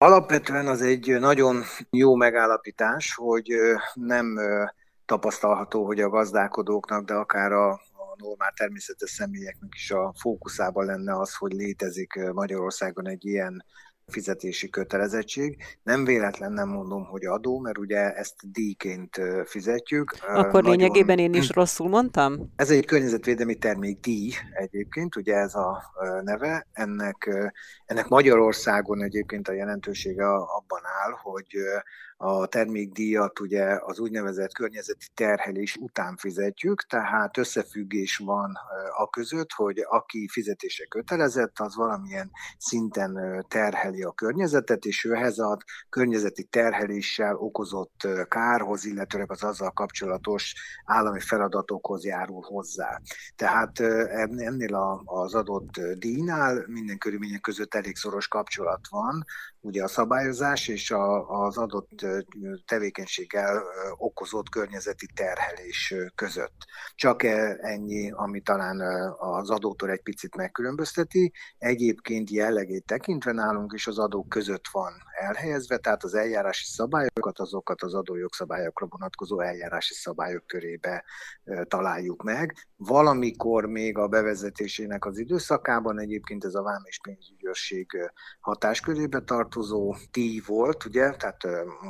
[0.00, 3.48] Alapvetően az egy nagyon jó megállapítás, hogy
[3.94, 4.38] nem
[5.04, 7.80] tapasztalható, hogy a gazdálkodóknak, de akár a,
[8.16, 13.64] normál természetes személyeknek is a fókuszában lenne az, hogy létezik Magyarországon egy ilyen
[14.08, 15.56] fizetési kötelezettség.
[15.82, 20.10] Nem véletlen nem mondom, hogy adó, mert ugye ezt díjként fizetjük.
[20.20, 20.70] Akkor Nagyon...
[20.70, 22.52] lényegében én is rosszul mondtam?
[22.56, 25.82] Ez egy környezetvédelmi termék díj egyébként, ugye ez a
[26.22, 26.66] neve.
[26.72, 27.28] Ennek,
[27.86, 31.56] ennek Magyarországon egyébként a jelentősége abban áll, hogy
[32.20, 38.58] a termékdíjat ugye az úgynevezett környezeti terhelés után fizetjük, tehát összefüggés van
[38.96, 45.38] a között, hogy aki fizetése kötelezett, az valamilyen szinten terheli a környezetet, és ő ehhez
[45.38, 45.58] a
[45.88, 53.00] környezeti terheléssel okozott kárhoz, illetőleg az azzal kapcsolatos állami feladatokhoz járul hozzá.
[53.36, 53.80] Tehát
[54.36, 59.24] ennél az adott díjnál minden körülmények között elég szoros kapcsolat van,
[59.60, 62.06] ugye a szabályozás és a, az adott
[62.66, 63.62] tevékenységgel
[63.96, 66.66] okozott környezeti terhelés között.
[66.94, 68.80] Csak e, ennyi, ami talán
[69.18, 71.32] az adótól egy picit megkülönbözteti.
[71.58, 77.82] Egyébként jellegét tekintve nálunk is az adók között van elhelyezve, tehát az eljárási szabályokat, azokat
[77.82, 81.04] az adójogszabályokra vonatkozó eljárási szabályok körébe
[81.64, 82.54] találjuk meg.
[82.76, 88.10] Valamikor még a bevezetésének az időszakában egyébként ez a vám és pénzügyőrség
[88.40, 91.42] hatáskörébe tartozó díj volt, ugye, tehát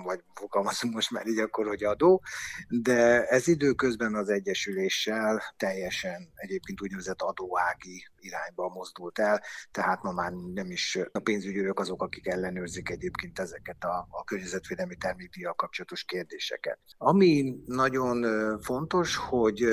[0.05, 2.23] vagy fogalmazunk most már így akkor, hogy adó,
[2.69, 10.33] de ez időközben az Egyesüléssel teljesen egyébként úgynevezett adóági irányba mozdult el, tehát ma már
[10.33, 16.79] nem is a pénzügyőrök azok, akik ellenőrzik egyébként ezeket a, a környezetvédelmi termékdíjjal kapcsolatos kérdéseket.
[16.97, 18.27] Ami nagyon
[18.61, 19.65] fontos, hogy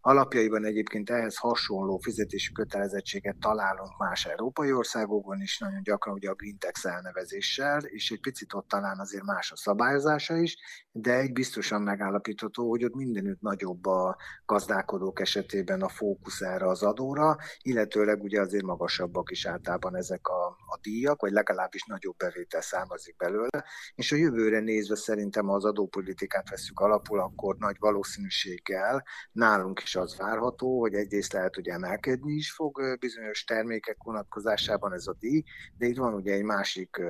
[0.00, 6.34] alapjaiban egyébként ehhez hasonló fizetési kötelezettséget találunk más európai országokban is, nagyon gyakran ugye a
[6.34, 10.56] Grintex elnevezéssel, és egy picit ott talán azért más a szabályozása is,
[10.92, 14.16] de egy biztosan megállapítható, hogy ott mindenütt nagyobb a
[14.46, 20.56] gazdálkodók esetében a fókusz erre az adóra, illetőleg ugye azért magasabbak is általában ezek a,
[20.74, 23.64] a díjak, vagy legalábbis nagyobb bevétel származik belőle,
[23.94, 30.16] és a jövőre nézve szerintem az adópolitikát veszük alapul, akkor nagy valószínűséggel nálunk is az
[30.16, 35.42] várható, hogy egyrészt lehet, hogy emelkedni is fog bizonyos termékek vonatkozásában ez a díj,
[35.78, 37.00] de itt van ugye egy másik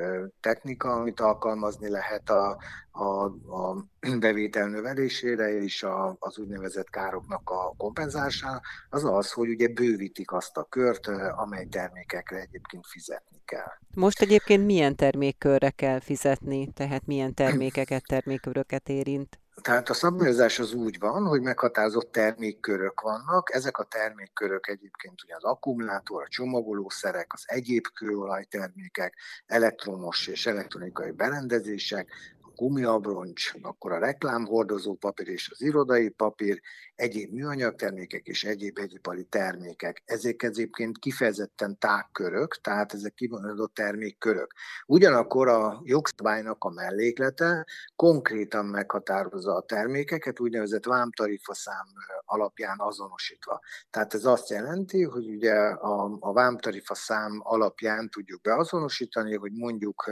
[0.41, 2.59] technika, amit alkalmazni lehet a,
[2.91, 3.25] a,
[3.57, 3.87] a
[4.19, 10.57] bevétel növelésére és a, az úgynevezett károknak a kompenzálására, az az, hogy ugye bővítik azt
[10.57, 11.07] a kört,
[11.37, 13.73] amely termékekre egyébként fizetni kell.
[13.95, 19.39] Most egyébként milyen termékkörre kell fizetni, tehát milyen termékeket, termékköröket érint?
[19.63, 23.55] Tehát a szabályozás az úgy van, hogy meghatározott termékkörök vannak.
[23.55, 29.15] Ezek a termékkörök egyébként ugye az akkumulátor, a csomagolószerek, az egyéb kőolajtermékek,
[29.47, 32.09] elektromos és elektronikai berendezések,
[32.57, 36.61] gumiabroncs, akkor a reklámhordozó papír és az irodai papír,
[36.95, 40.03] egyéb műanyag termékek és egyéb egyipari termékek.
[40.05, 44.53] Ezek egyébként kifejezetten tágkörök, tehát ezek kimondott termékkörök.
[44.87, 47.67] Ugyanakkor a jogszabálynak a melléklete
[47.97, 51.87] konkrétan meghatározza a termékeket, úgynevezett vámtarifaszám
[52.25, 53.61] alapján azonosítva.
[53.91, 60.11] Tehát ez azt jelenti, hogy ugye a, a vámtarifaszám alapján tudjuk beazonosítani, hogy mondjuk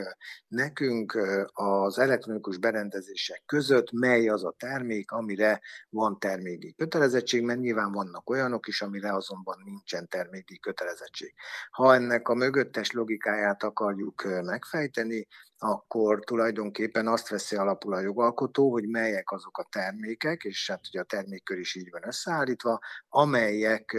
[0.48, 1.18] nekünk
[1.52, 2.30] az elektronikus
[2.60, 8.82] berendezések között mely az a termék, amire van terméki kötelezettség, mert nyilván vannak olyanok is,
[8.82, 11.34] amire azonban nincsen terméki kötelezettség.
[11.70, 15.26] Ha ennek a mögöttes logikáját akarjuk megfejteni,
[15.58, 21.00] akkor tulajdonképpen azt veszi alapul a jogalkotó, hogy melyek azok a termékek, és hát ugye
[21.00, 23.96] a termékkör is így van összeállítva, amelyek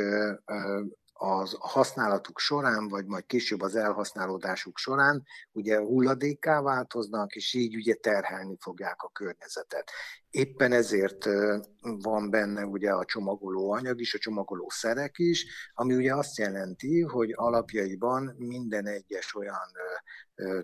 [1.14, 7.94] az használatuk során, vagy majd később az elhasználódásuk során ugye hulladékká változnak, és így ugye
[7.94, 9.92] terhelni fogják a környezetet.
[10.34, 11.26] Éppen ezért
[11.82, 17.02] van benne ugye a csomagoló anyag is, a csomagoló szerek is, ami ugye azt jelenti,
[17.02, 19.72] hogy alapjaiban minden egyes olyan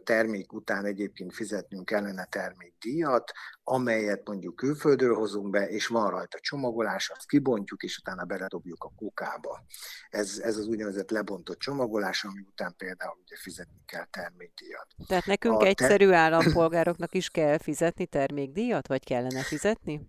[0.03, 3.32] termék után egyébként fizetnünk kellene termékdíjat,
[3.64, 8.91] amelyet mondjuk külföldről hozunk be, és van rajta csomagolás, azt kibontjuk, és utána beledobjuk a
[8.96, 9.64] kukába.
[10.09, 14.88] Ez, ez az úgynevezett lebontott csomagolás, ami után például ugye fizetni kell termékdíjat.
[15.08, 16.16] Tehát nekünk a egyszerű te...
[16.16, 19.58] állampolgároknak is kell fizetni termékdíjat, vagy kellene fizetni?
[19.59, 20.00] fizetni?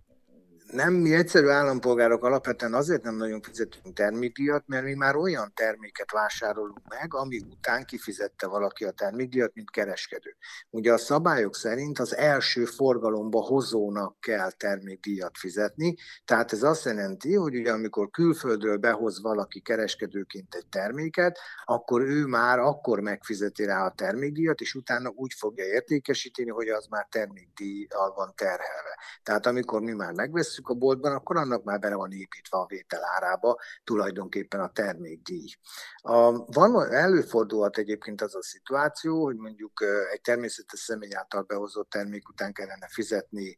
[0.71, 6.11] Nem, mi egyszerű állampolgárok alapvetően azért nem nagyon fizetünk termékdíjat, mert mi már olyan terméket
[6.11, 10.35] vásárolunk meg, ami után kifizette valaki a termékdíjat, mint kereskedő.
[10.69, 15.95] Ugye a szabályok szerint az első forgalomba hozónak kell termékdíjat fizetni,
[16.25, 22.25] tehát ez azt jelenti, hogy ugye amikor külföldről behoz valaki kereskedőként egy terméket, akkor ő
[22.25, 28.13] már akkor megfizeti rá a termékdíjat, és utána úgy fogja értékesíteni, hogy az már termékdíjjal
[28.15, 28.99] van terhelve.
[29.23, 32.65] Tehát amikor mi már megveszünk, veszük a boltban, akkor annak már bele van építve a
[32.65, 35.49] vételárába tulajdonképpen a termékdíj.
[35.95, 42.29] A, van, előfordulhat egyébként az a szituáció, hogy mondjuk egy természetes személy által behozott termék
[42.29, 43.57] után kellene fizetni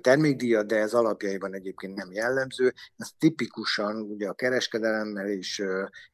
[0.00, 2.72] termékdíjat, de ez alapjaiban egyébként nem jellemző.
[2.96, 5.62] Ez tipikusan ugye a kereskedelemmel és,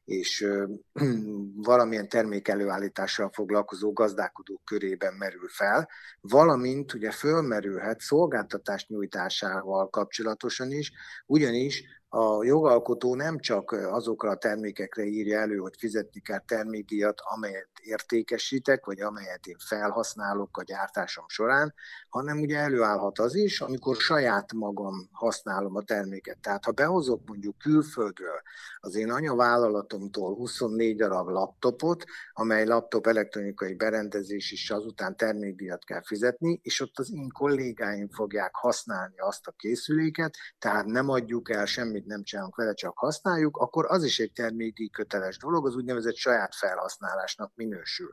[0.05, 0.47] és
[1.69, 5.89] valamilyen termék előállítással foglalkozó gazdálkodók körében merül fel,
[6.21, 10.91] valamint ugye fölmerülhet szolgáltatás nyújtásával kapcsolatban kapcsolatosan is,
[11.25, 11.83] ugyanis
[12.13, 18.85] a jogalkotó nem csak azokra a termékekre írja elő, hogy fizetni kell termékdíjat, amelyet értékesítek,
[18.85, 21.73] vagy amelyet én felhasználok a gyártásom során,
[22.09, 26.39] hanem ugye előállhat az is, amikor saját magam használom a terméket.
[26.39, 28.41] Tehát ha behozok mondjuk külföldről
[28.79, 32.03] az én anyavállalatomtól 24 darab laptopot,
[32.33, 38.55] amely laptop elektronikai berendezés is azután termékdíjat kell fizetni, és ott az én kollégáim fogják
[38.55, 43.57] használni azt a készüléket, tehát nem adjuk el semmit semmit nem csinálunk vele, csak használjuk,
[43.57, 48.09] akkor az is egy termékdíj köteles dolog, az úgynevezett saját felhasználásnak minősül.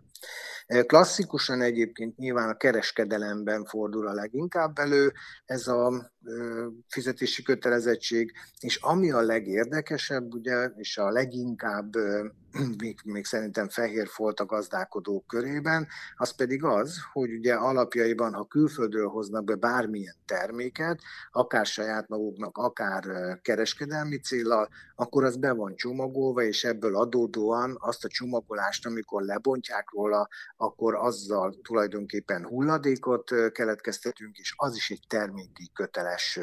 [0.87, 5.13] Klasszikusan egyébként nyilván a kereskedelemben fordul a leginkább elő
[5.45, 6.11] ez a
[6.89, 11.95] fizetési kötelezettség, és ami a legérdekesebb, ugye, és a leginkább
[12.83, 15.87] még, még szerintem fehér folt a gazdálkodók körében,
[16.17, 21.01] az pedig az, hogy ugye alapjaiban, ha külföldről hoznak be bármilyen terméket,
[21.33, 23.05] akár saját maguknak, akár
[23.43, 23.78] kereskedelmi
[24.23, 30.29] célral, akkor az be van csomagolva, és ebből adódóan azt a csomagolást, amikor lebontják róla,
[30.57, 36.39] akkor azzal tulajdonképpen hulladékot keletkeztetünk, és az is egy terméki köteles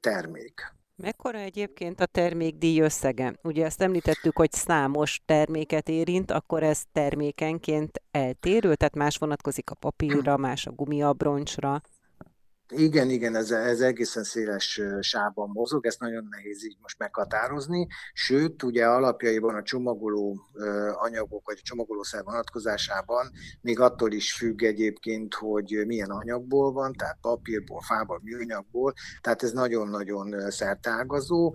[0.00, 0.76] termék.
[1.02, 3.34] Mekkora egyébként a termékdíj összege?
[3.42, 9.74] Ugye ezt említettük, hogy számos terméket érint, akkor ez termékenként eltérő, tehát más vonatkozik a
[9.74, 11.82] papírra, más a gumiabroncsra.
[12.74, 18.62] Igen, igen, ez, ez egészen széles sávban mozog, ezt nagyon nehéz így most meghatározni, sőt,
[18.62, 20.40] ugye alapjaiban a csomagoló
[20.92, 23.30] anyagok, vagy a csomagolószer vonatkozásában
[23.60, 29.52] még attól is függ egyébként, hogy milyen anyagból van, tehát papírból, fából, műanyagból, tehát ez
[29.52, 31.54] nagyon-nagyon szertágazó,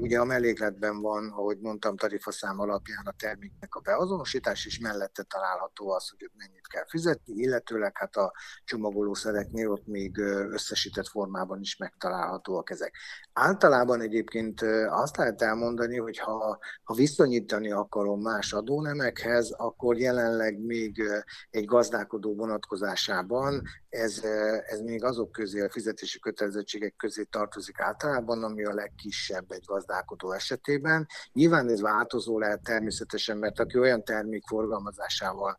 [0.00, 5.90] Ugye a mellékletben van, ahogy mondtam, tarifaszám alapján a terméknek a beazonosítás, és mellette található
[5.90, 8.32] az, hogy mennyit kell fizetni, illetőleg hát a
[8.64, 10.18] csomagolószereknél ott még
[10.50, 12.94] összesített formában is megtalálhatóak ezek.
[13.32, 21.02] Általában egyébként azt lehet elmondani, hogy ha, ha viszonyítani akarom más adónemekhez, akkor jelenleg még
[21.50, 24.24] egy gazdálkodó vonatkozásában ez,
[24.66, 30.32] ez még azok közé, a fizetési kötelezettségek közé tartozik általában, ami a legkisebb egy gazdálkodó
[30.32, 31.06] esetében.
[31.32, 35.58] Nyilván ez változó lehet természetesen, mert aki olyan termék forgalmazásával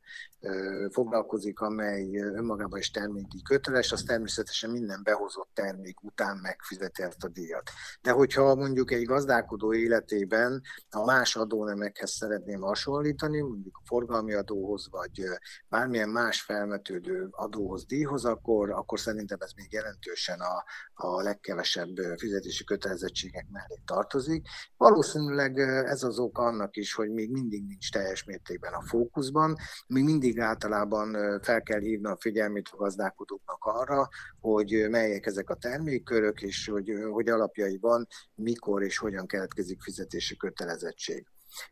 [0.92, 7.28] foglalkozik, amely önmagában is terméki köteles, az természetesen minden behozott termék után megfizeti ezt a
[7.28, 7.70] díjat.
[8.02, 14.88] De hogyha mondjuk egy gazdálkodó életében a más adónemekhez szeretném hasonlítani, mondjuk a forgalmi adóhoz,
[14.90, 15.24] vagy
[15.70, 20.64] bármilyen más felmetődő adóhoz, díjhoz, akkor, akkor szerintem ez még jelentősen a,
[20.94, 24.48] a legkevesebb fizetési kötelezettségek mellé tartozik.
[24.78, 29.56] Valószínűleg ez az oka annak is, hogy még mindig nincs teljes mértékben a fókuszban,
[29.88, 35.50] még mindig mindig általában fel kell hívni a figyelmét a gazdálkodóknak arra, hogy melyek ezek
[35.50, 41.28] a termékkörök, és hogy, hogy alapjaiban mikor és hogyan keletkezik fizetési kötelezettség.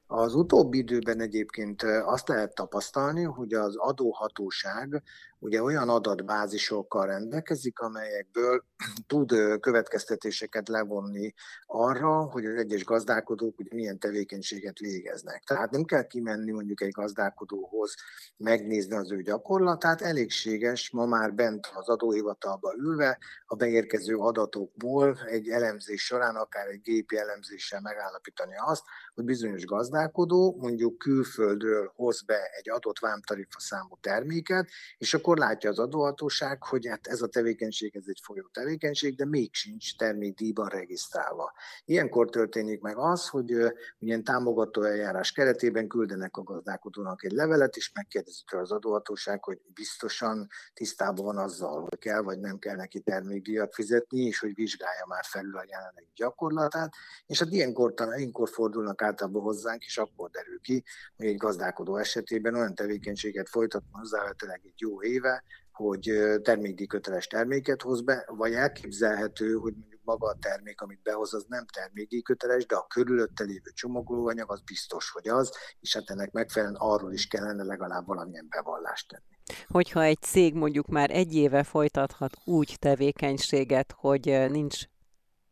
[0.07, 5.03] Az utóbbi időben egyébként azt lehet tapasztalni, hogy az adóhatóság
[5.39, 8.63] ugye olyan adatbázisokkal rendelkezik, amelyekből
[9.07, 11.33] tud következtetéseket levonni
[11.65, 15.43] arra, hogy az egyes gazdálkodók ugye milyen tevékenységet végeznek.
[15.43, 17.95] Tehát nem kell kimenni mondjuk egy gazdálkodóhoz,
[18.37, 25.49] megnézni az ő gyakorlatát, elégséges ma már bent az adóhivatalba ülve a beérkező adatokból egy
[25.49, 32.39] elemzés során, akár egy gépi elemzéssel megállapítani azt, hogy bizonyos gazdálkodó mondjuk külföldről hoz be
[32.57, 37.27] egy adott vámtarifa számú terméket, és akkor akkor látja az adóhatóság, hogy hát ez a
[37.27, 41.53] tevékenység, ez egy folyó tevékenység, de még sincs termékdíjban regisztrálva.
[41.85, 43.55] Ilyenkor történik meg az, hogy
[43.99, 49.59] ilyen támogató eljárás keretében küldenek a gazdálkodónak egy levelet, és megkérdezik tőle az adóhatóság, hogy
[49.73, 55.05] biztosan tisztában van azzal, hogy kell vagy nem kell neki termékdíjat fizetni, és hogy vizsgálja
[55.07, 56.93] már felül a jelenlegi gyakorlatát,
[57.25, 60.83] és hát ilyenkor, ilyenkor fordulnak általában hozzánk, és akkor derül ki,
[61.17, 66.11] hogy egy gazdálkodó esetében olyan tevékenységet folytatna hozzávetőleg egy jó éve, hogy
[66.41, 71.65] termékdíjköteles terméket hoz be, vagy elképzelhető, hogy mondjuk maga a termék, amit behoz, az nem
[71.73, 77.13] termékdíjköteles, de a körülötte lévő csomagolóanyag az biztos, hogy az, és hát ennek megfelelően arról
[77.13, 79.57] is kellene legalább valamilyen bevallást tenni.
[79.67, 84.83] Hogyha egy cég mondjuk már egy éve folytathat úgy tevékenységet, hogy nincs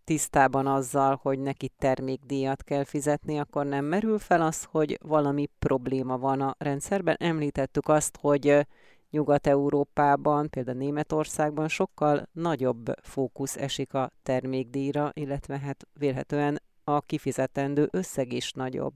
[0.04, 6.18] tisztában azzal, hogy neki termékdíjat kell fizetni, akkor nem merül fel az, hogy valami probléma
[6.18, 7.16] van a rendszerben.
[7.20, 8.68] Említettük azt, hogy
[9.10, 18.34] Nyugat-Európában, például Németországban sokkal nagyobb fókusz esik a termékdíjra, illetve hát vélhetően a kifizetendő összeg
[18.34, 18.96] is nagyobb.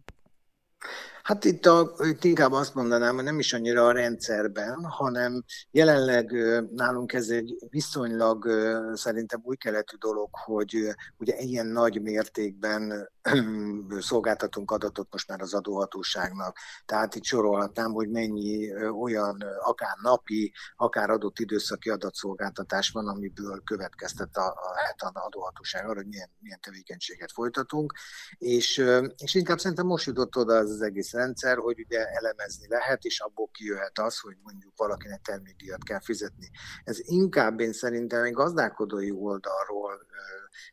[1.23, 6.31] Hát itt, a, itt inkább azt mondanám, hogy nem is annyira a rendszerben, hanem jelenleg
[6.75, 8.49] nálunk ez egy viszonylag
[8.93, 13.09] szerintem új keletű dolog, hogy ugye ilyen nagy mértékben
[13.99, 16.57] szolgáltatunk adatot most már az adóhatóságnak.
[16.85, 24.37] Tehát itt sorolhatnám, hogy mennyi olyan akár napi, akár adott időszaki adatszolgáltatás van, amiből következtet
[24.37, 27.93] a, a, hát a adóhatóság arra, hogy milyen, milyen tevékenységet folytatunk.
[28.37, 28.85] És,
[29.17, 33.19] és inkább szerintem most jutott oda az, az egész rendszer, hogy ugye elemezni lehet, és
[33.19, 36.49] abból kijöhet az, hogy mondjuk valakinek termékdíjat kell fizetni.
[36.83, 40.05] Ez inkább én szerintem egy gazdálkodói oldalról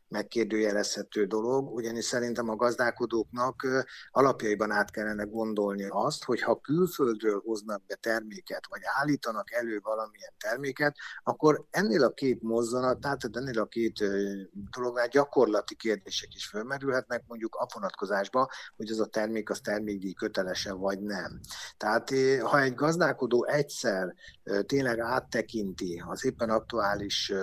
[0.07, 3.67] megkérdőjelezhető dolog, ugyanis szerintem a gazdálkodóknak
[4.11, 10.33] alapjaiban át kellene gondolni azt, hogy ha külföldről hoznak be terméket, vagy állítanak elő valamilyen
[10.37, 14.03] terméket, akkor ennél a két mozzanat, tehát ennél a két
[14.71, 20.73] dolognál gyakorlati kérdések is felmerülhetnek, mondjuk a vonatkozásban, hogy az a termék az termékdíj kötelese
[20.73, 21.39] vagy nem.
[21.77, 22.09] Tehát
[22.41, 24.15] ha egy gazdálkodó egyszer
[24.65, 27.33] tényleg áttekinti az éppen aktuális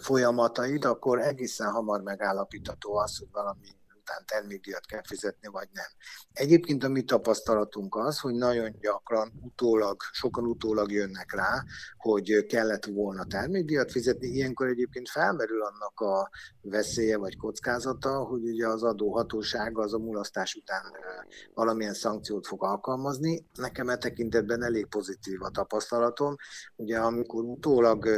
[0.00, 5.90] folyamatait, akkor egészen hamar megállapítható az, hogy valami után termékdíjat kell fizetni, vagy nem.
[6.32, 11.64] Egyébként a mi tapasztalatunk az, hogy nagyon gyakran utólag, sokan utólag jönnek rá,
[11.96, 14.26] hogy kellett volna termékdíjat fizetni.
[14.26, 16.30] Ilyenkor egyébként felmerül annak a
[16.60, 20.82] veszélye vagy kockázata, hogy ugye az adóhatóság az a mulasztás után
[21.54, 23.46] valamilyen szankciót fog alkalmazni.
[23.54, 26.36] Nekem e tekintetben elég pozitív a tapasztalatom.
[26.76, 28.08] Ugye amikor utólag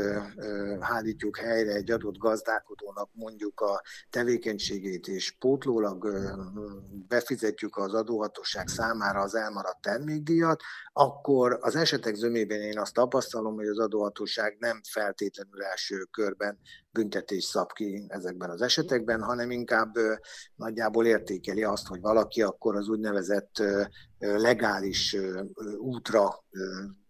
[0.81, 6.07] hálítjuk helyre egy adott gazdálkodónak mondjuk a tevékenységét és pótló utólag
[7.09, 10.62] befizetjük az adóhatóság számára az elmaradt termékdíjat,
[10.93, 16.59] akkor az esetek zömében én azt tapasztalom, hogy az adóhatóság nem feltétlenül első körben
[16.91, 19.95] büntetés szab ki ezekben az esetekben, hanem inkább
[20.55, 23.62] nagyjából értékeli azt, hogy valaki akkor az úgynevezett
[24.19, 25.17] legális
[25.79, 26.45] útra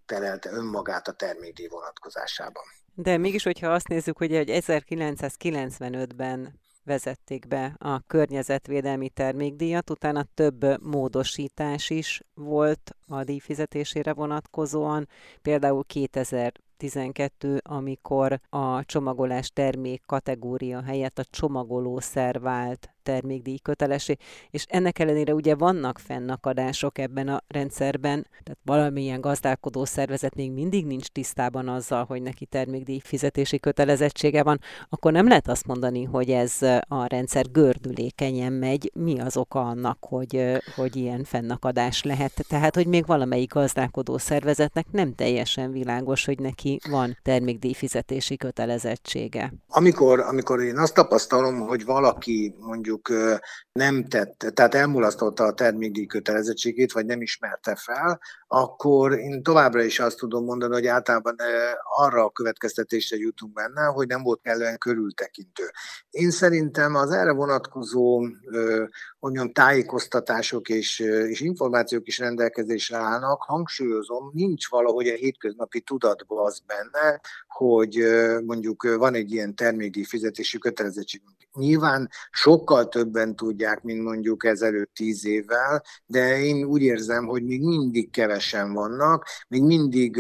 [0.07, 2.65] terelte önmagát a termékdíj vonatkozásában.
[2.95, 11.91] De mégis, hogyha azt nézzük, hogy 1995-ben vezették be a környezetvédelmi termékdíjat, utána több módosítás
[11.91, 15.09] is volt a díjfizetésére vonatkozóan,
[15.43, 24.17] például 2000 12, amikor a csomagolás termék kategória helyett a csomagolószer vált termékdíj kötelesé,
[24.51, 30.87] és ennek ellenére ugye vannak fennakadások ebben a rendszerben, tehát valamilyen gazdálkodó szervezet még mindig
[30.87, 36.31] nincs tisztában azzal, hogy neki termékdíj fizetési kötelezettsége van, akkor nem lehet azt mondani, hogy
[36.31, 38.91] ez a rendszer gördülékenyen megy.
[38.95, 42.33] Mi az oka annak, hogy, hogy ilyen fennakadás lehet?
[42.49, 49.53] Tehát, hogy még valamelyik gazdálkodó szervezetnek nem teljesen világos, hogy neki van termékdíj fizetési kötelezettsége.
[49.69, 53.41] Amikor, amikor én azt tapasztalom, hogy valaki mondjuk mondjuk
[53.73, 59.99] nem tett, tehát elmulasztotta a termékdíj kötelezettségét, vagy nem ismerte fel, akkor én továbbra is
[59.99, 61.37] azt tudom mondani, hogy általában
[61.97, 65.71] arra a következtetésre jutunk benne, hogy nem volt kellően körültekintő.
[66.11, 68.27] Én szerintem az erre vonatkozó
[69.19, 76.63] mondjam, tájékoztatások és, és információk is rendelkezésre állnak, hangsúlyozom, nincs valahogy a hétköznapi tudatban az
[76.67, 78.05] benne, hogy
[78.45, 81.23] mondjuk van egy ilyen termékdíj fizetési kötelezettség.
[81.55, 87.45] Nyilván sokkal sokkal többen tudják, mint mondjuk ezelőtt tíz évvel, de én úgy érzem, hogy
[87.45, 90.19] még mindig kevesen vannak, még mindig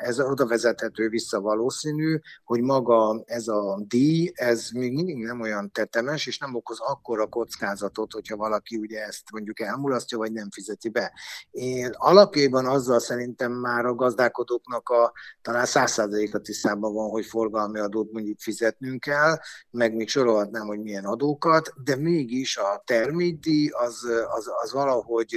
[0.00, 5.70] ez oda vezethető vissza valószínű, hogy maga ez a díj, ez még mindig nem olyan
[5.72, 10.88] tetemes, és nem okoz akkora kockázatot, hogyha valaki ugye ezt mondjuk elmulasztja, vagy nem fizeti
[10.88, 11.12] be.
[11.50, 18.12] Én alapjában azzal szerintem már a gazdálkodóknak a talán százszázaléka tisztában van, hogy forgalmi adót
[18.12, 19.38] mondjuk fizetnünk kell,
[19.70, 24.06] meg még sorolhatnám, hogy milyen adókat, de mégis a termékdíj az,
[24.36, 25.36] az, az valahogy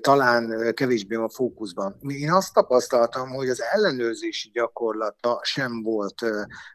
[0.00, 1.96] talán kevésbé a fókuszban.
[2.08, 6.20] Én azt tapasztaltam, hogy az ellenőrzési gyakorlata sem volt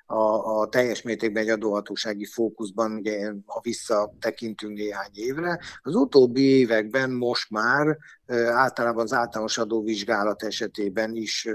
[0.06, 5.60] a, a teljes mértékben egy adóhatósági fókuszban, ugye, ha visszatekintünk néhány évre.
[5.82, 7.98] Az utóbbi években most már
[8.54, 11.48] általában az általános adóvizsgálat esetében is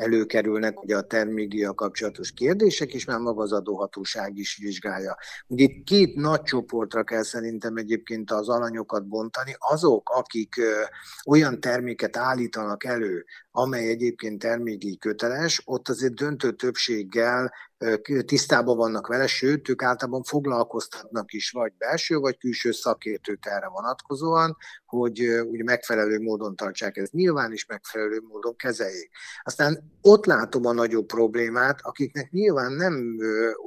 [0.00, 5.16] előkerülnek ugye a termékdíjjal kapcsolatos kérdések, és már maga az adóhatóság is vizsgálja.
[5.46, 9.54] Ugye itt két nagy csoportra kell szerintem egyébként az alanyokat bontani.
[9.58, 10.60] Azok, akik
[11.26, 17.52] olyan terméket állítanak elő, amely egyébként termékdíj köteles, ott azért döntő többséggel
[18.26, 24.56] tisztában vannak vele, sőt, ők általában foglalkoztatnak is, vagy belső, vagy külső szakértőt erre vonatkozóan,
[24.90, 25.20] hogy
[25.50, 29.10] ugye megfelelő módon tartsák ezt nyilván, is megfelelő módon kezeljék.
[29.42, 33.18] Aztán ott látom a nagyobb problémát, akiknek nyilván nem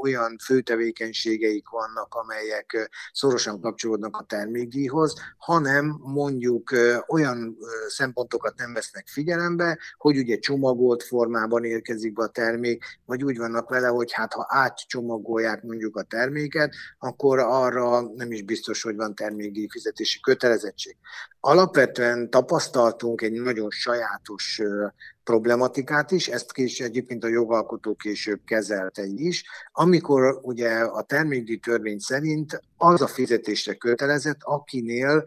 [0.01, 6.71] olyan főtevékenységeik vannak, amelyek szorosan kapcsolódnak a termékdíjhoz, hanem mondjuk
[7.07, 13.37] olyan szempontokat nem vesznek figyelembe, hogy ugye csomagolt formában érkezik be a termék, vagy úgy
[13.37, 18.95] vannak vele, hogy hát ha átcsomagolják mondjuk a terméket, akkor arra nem is biztos, hogy
[18.95, 20.97] van termékdíj fizetési kötelezettség.
[21.39, 24.61] Alapvetően tapasztaltunk egy nagyon sajátos
[25.23, 31.99] problematikát is, ezt is egyébként a jogalkotó később kezelte is, amikor ugye a termékdíj törvény
[31.99, 35.23] szerint az a fizetésre kötelezett, akinél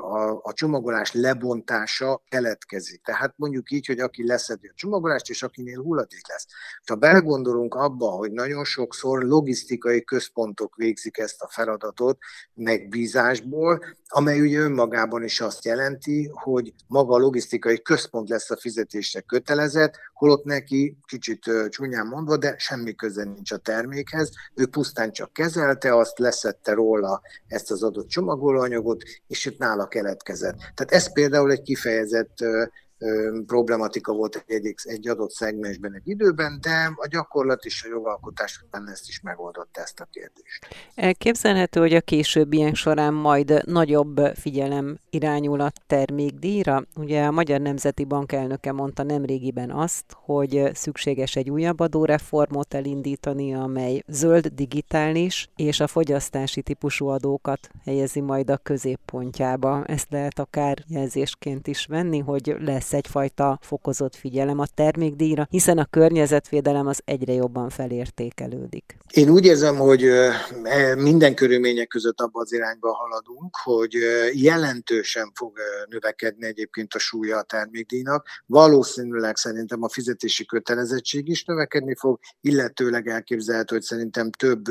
[0.00, 3.02] a, a csomagolás lebontása keletkezik.
[3.02, 6.46] Tehát mondjuk így, hogy aki leszedi a csomagolást, és akinél hulladék lesz.
[6.86, 12.18] Ha belegondolunk abba, hogy nagyon sokszor logisztikai központok végzik ezt a feladatot
[12.54, 19.19] megbízásból, amely ugye önmagában is azt jelenti, hogy maga a logisztikai központ lesz a fizetésre
[19.26, 25.32] kötelezett, holott neki, kicsit csúnyán mondva, de semmi köze nincs a termékhez, ő pusztán csak
[25.32, 30.56] kezelte azt, leszette róla ezt az adott csomagolóanyagot, és itt nála keletkezett.
[30.56, 32.36] Tehát ez például egy kifejezett
[33.46, 38.88] problematika volt egy, egy adott szegmensben egy időben, de a gyakorlat és a jogalkotás után
[38.88, 40.66] ezt is megoldotta ezt a kérdést.
[40.94, 46.82] Elképzelhető, hogy a későbbiek során majd nagyobb figyelem irányul a termékdíjra.
[46.96, 53.54] Ugye a Magyar Nemzeti Bank elnöke mondta nemrégiben azt, hogy szükséges egy újabb adóreformot elindítani,
[53.54, 59.84] amely zöld, digitális és a fogyasztási típusú adókat helyezi majd a középpontjába.
[59.84, 65.78] Ezt lehet akár jelzésként is venni, hogy lesz lesz egyfajta fokozott figyelem a termékdíjra, hiszen
[65.78, 68.96] a környezetvédelem az egyre jobban felértékelődik.
[69.10, 73.92] Én úgy érzem, hogy e, minden körülmények között abban az irányba haladunk, hogy
[74.32, 78.26] jelentősen fog növekedni egyébként a súlya a termékdíjnak.
[78.46, 84.62] Valószínűleg szerintem a fizetési kötelezettség is növekedni fog, illetőleg elképzelhető, hogy szerintem több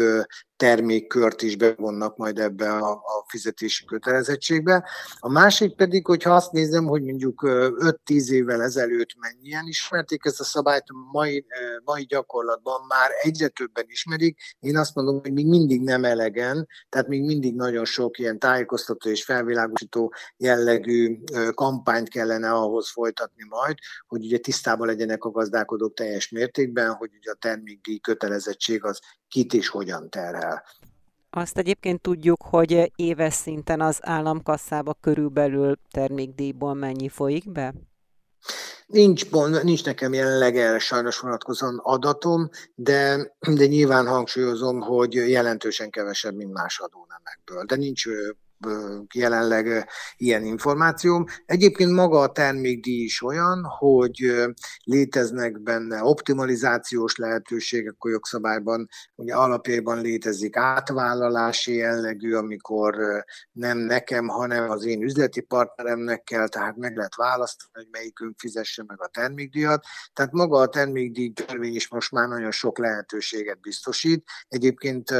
[0.60, 4.90] termékkört is bevonnak majd ebbe a, a fizetési kötelezettségbe.
[5.20, 10.44] A másik pedig, hogyha azt nézem, hogy mondjuk 5-10 évvel ezelőtt mennyien ismerték ezt a
[10.44, 11.46] szabályt, mai,
[11.84, 14.40] mai gyakorlatban már egyre többen ismerik.
[14.60, 19.10] Én azt mondom, hogy még mindig nem elegen, tehát még mindig nagyon sok ilyen tájékoztató
[19.10, 21.18] és felvilágosító jellegű
[21.54, 27.32] kampányt kellene ahhoz folytatni majd, hogy ugye tisztában legyenek a gazdálkodók teljes mértékben, hogy ugye
[27.32, 30.64] a termékdíj kötelezettség az kit és hogyan terhel.
[31.30, 37.74] Azt egyébként tudjuk, hogy éves szinten az államkasszába körülbelül termékdíjból mennyi folyik be?
[38.86, 39.32] Nincs,
[39.64, 46.54] nincs nekem jelenleg erre sajnos vonatkozóan adatom, de, de nyilván hangsúlyozom, hogy jelentősen kevesebb, mint
[46.54, 47.64] más adónemekből.
[47.64, 48.06] De nincs
[49.14, 51.26] jelenleg ilyen információm.
[51.46, 54.34] Egyébként maga a termékdíj is olyan, hogy
[54.84, 62.96] léteznek benne optimalizációs lehetőségek a jogszabályban, ugye alapjában létezik átvállalási jellegű, amikor
[63.52, 68.84] nem nekem, hanem az én üzleti partneremnek kell, tehát meg lehet választani, hogy melyikünk fizesse
[68.88, 69.84] meg a termékdíjat.
[70.14, 74.24] Tehát maga a termékdíj törvény is most már nagyon sok lehetőséget biztosít.
[74.48, 75.14] Egyébként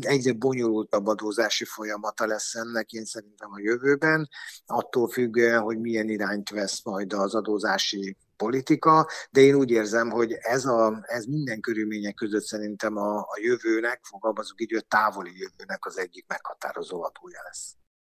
[0.00, 4.28] egyre bonyolultabb adózási folyamata lesz ennek, ennek én szerintem a jövőben,
[4.66, 10.32] attól függően, hogy milyen irányt vesz majd az adózási politika, de én úgy érzem, hogy
[10.32, 15.86] ez, a, ez minden körülmények között szerintem a, a jövőnek, fogalmazunk így, hogy távoli jövőnek
[15.86, 17.76] az egyik meghatározó adója lesz.